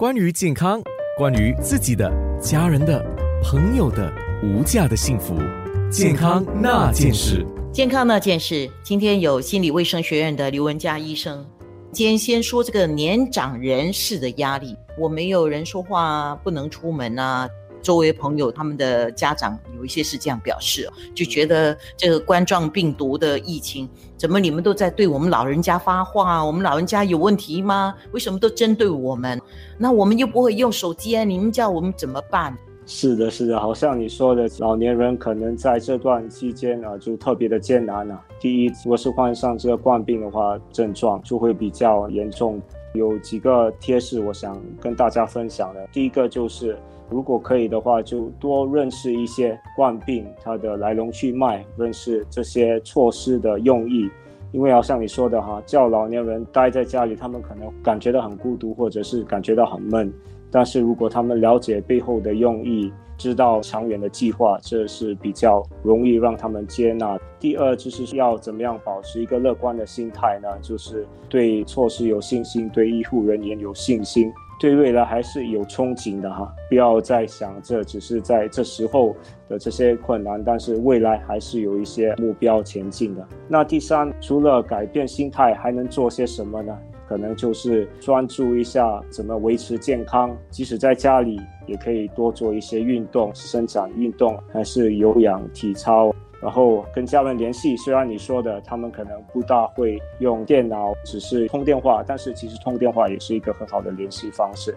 [0.00, 0.80] 关于健康，
[1.18, 2.10] 关于自己的、
[2.40, 3.04] 家人的、
[3.42, 4.10] 朋友的
[4.42, 5.36] 无价的幸福，
[5.90, 7.46] 健康那件事。
[7.70, 11.46] 健康那件事，今天有心理卫生学院的刘文佳医生。
[11.92, 17.46] 今天先说这个年长人士的压力，我没有人说话，不能出门啊。
[17.82, 26.44] 周围朋友他们的家长有一些是这样表示，就觉得这个冠状病毒的疫情，怎么你们都在对我们老人家发话？
[26.44, 27.94] 我们老人家有问题吗？
[28.12, 29.40] 为什么都针对我们？
[29.78, 32.56] 那我们又不会用手机啊，你们叫我们怎么办？
[32.86, 38.20] 是的，是的，好像你说的，老年人可能在这段期间啊，就特别的艰难啊。
[38.40, 42.60] 第一，如果是患上这个冠病的话，症状就会比较严重。
[42.94, 45.86] 有几个贴士，我想跟大家分享的。
[45.92, 46.76] 第一个就是。
[47.12, 54.08] 如果可以的话，就多认识一些冠病它的来龙去脉，认识这些措施的用意。
[54.52, 60.12] 因为好像你说的哈，叫老年人待在家里，他们可能感觉到很孤独，或者是感觉到很闷。
[60.50, 67.18] 但是如果他们了解背后的用意，知道长远的计划，这是比较容易让他们接纳。
[67.38, 70.48] 第二就是要怎么样保持一个乐观的心态呢？
[70.62, 74.32] 就是对措施有信心，对医护人员有信心。
[74.58, 79.16] 对未来还是有憧憬的哈，不要再想这只是在这时候
[79.48, 83.26] 的这些困难，但是未来还是有一些目标前进的。
[83.48, 86.76] 那第三，除了改变心态，还能做些什么呢？
[87.10, 96.14] 可能就是专注一下怎么维持健康，即使在家里也可以多做一些运动，伸展运动，还是有氧体操。
[96.40, 104.72] 然后跟家人联系，虽然你说的他们可能不大会用电脑，只是通电话，但是其实通电话也是一个很好的联系方式。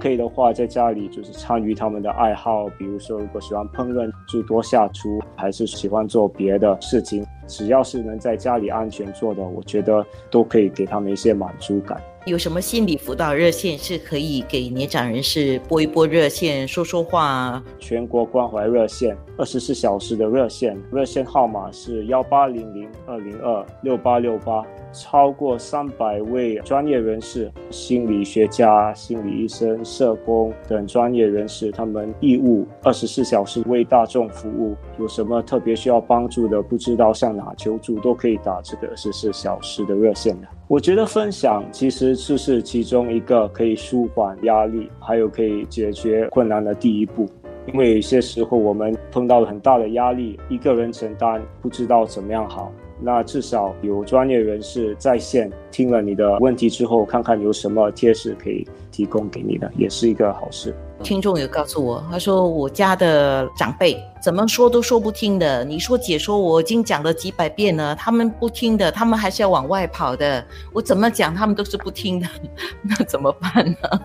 [0.00, 12.00] 可以的话，在家里就是参与他们的爱好，比如说如果喜欢烹饪，就多下厨；还是喜欢做别的事情，只要是能在家里安全做的，我觉得都可以给他们一些满足感。
[12.26, 17.22] 有什么心理辅导热线是可以给年长人士拨一拨热线说说话？
[17.22, 24.64] 啊全国关怀热线，二十四小时的热线，热线号码是幺八零零二零二六八六八。
[24.90, 34.74] 超过三百位专业人士，心理学家、心理医生、社工等专业人士，他们义务二十四小时为大众服务。
[34.98, 40.46] 有什么特别需要帮助的，不知道向哪求助，都可以打这个二十四小时的热线的。
[40.66, 47.28] 我觉得分享其实就是其中一个可以舒缓压力，还有可以解决困难的第一步。
[47.66, 52.72] 因为有些时候我们碰到了很大的压力，一个人承担不知道怎么样好。
[53.04, 60.74] 那至少有专业人士在线听了你的问题之后，看看有什么贴士可以提供给你的，也是一个好事。
[61.02, 65.62] 听众有告诉我，他说我家的长辈怎么说都说不听的。
[65.62, 70.42] 你说解说我已经讲了几百遍了，他们不听的，他们还是要往外跑的。
[70.72, 72.26] 我怎么讲，他们都是不听的，
[72.82, 74.00] 那怎么办呢？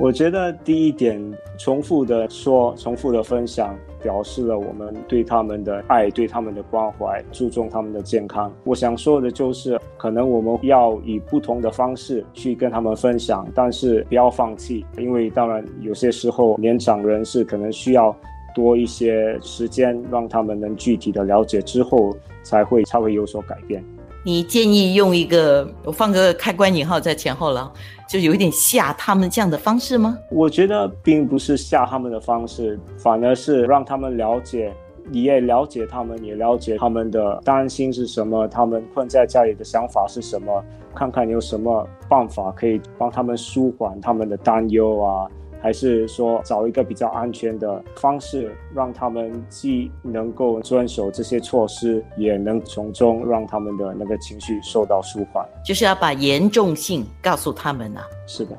[0.00, 1.20] 我觉得第一点，
[1.58, 8.50] 重复的说，重复的分享，表示了我们对他们的爱，对他们的关怀，注重他们的健康。
[8.64, 18.16] 我想说的就是，可能我们要以不同的方式去跟他们分享，但是不要放弃，因为当然有些时候年长人士可能需要
[18.54, 23.84] 多一些时间，让他们能具体的了解之后，才会才会有所改变。
[24.22, 27.72] 你建议用一个我放个开关引号在前后了，
[28.06, 30.18] 就有一点吓他们这样的方式吗？
[30.30, 34.74] 我觉得并不是吓他们的方式，反而是让他们了解，
[35.10, 40.62] 你也了解他们，也了解他们的担心是什么，他们困在家里的想法是什么，
[40.94, 45.26] 看看有什么办法可以帮他们舒缓他们的担忧啊。
[45.62, 55.46] 还是说找一个比较安全的方式，让他们既能够遵守这些措施，也能从中让他们的那个情绪受到舒缓。
[55.64, 58.00] 就是要把严重性告诉他们呐。
[58.26, 58.56] 是的。